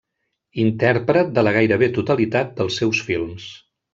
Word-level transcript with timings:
Intèrpret 0.61 1.29
de 1.35 1.43
la 1.43 1.53
gairebé 1.59 1.91
totalitat 1.99 2.57
dels 2.61 2.81
seus 2.83 3.05
films. 3.11 3.49